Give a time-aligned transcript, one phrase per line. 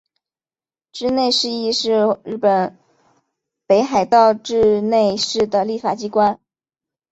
[0.93, 1.91] 稚内市议会是
[2.23, 2.75] 日本
[3.67, 6.39] 北海道稚内市的立法机关。